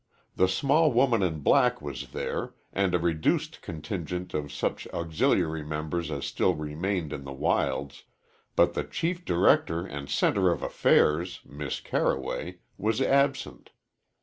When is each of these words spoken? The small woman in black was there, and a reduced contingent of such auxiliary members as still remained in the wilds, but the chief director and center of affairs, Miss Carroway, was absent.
The 0.35 0.47
small 0.47 0.91
woman 0.91 1.21
in 1.21 1.41
black 1.41 1.79
was 1.79 2.07
there, 2.07 2.55
and 2.73 2.95
a 2.95 2.99
reduced 2.99 3.61
contingent 3.61 4.33
of 4.33 4.51
such 4.51 4.87
auxiliary 4.87 5.61
members 5.63 6.09
as 6.09 6.25
still 6.25 6.55
remained 6.55 7.13
in 7.13 7.23
the 7.23 7.31
wilds, 7.31 8.05
but 8.55 8.73
the 8.73 8.83
chief 8.83 9.23
director 9.23 9.85
and 9.85 10.09
center 10.09 10.49
of 10.51 10.63
affairs, 10.63 11.41
Miss 11.45 11.79
Carroway, 11.79 12.61
was 12.79 12.99
absent. 12.99 13.69